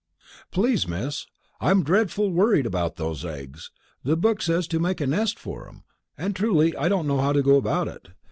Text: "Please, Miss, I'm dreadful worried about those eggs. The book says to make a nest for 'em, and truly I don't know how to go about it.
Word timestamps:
"Please, 0.49 0.87
Miss, 0.87 1.27
I'm 1.59 1.83
dreadful 1.83 2.31
worried 2.31 2.65
about 2.65 2.95
those 2.95 3.23
eggs. 3.23 3.69
The 4.03 4.17
book 4.17 4.41
says 4.41 4.65
to 4.69 4.79
make 4.79 4.99
a 4.99 5.05
nest 5.05 5.37
for 5.37 5.67
'em, 5.69 5.83
and 6.17 6.35
truly 6.35 6.75
I 6.75 6.89
don't 6.89 7.05
know 7.05 7.19
how 7.21 7.33
to 7.33 7.43
go 7.43 7.55
about 7.55 7.87
it. 7.87 8.07